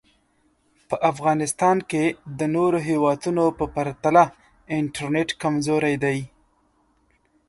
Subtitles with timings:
[0.89, 2.03] په افغانیستان کې
[2.39, 3.43] د نورو هېوادونو
[3.75, 4.23] پرتله
[4.77, 6.19] انټرنټ کمزوری دی